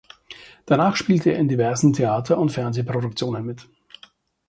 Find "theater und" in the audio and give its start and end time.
1.93-2.49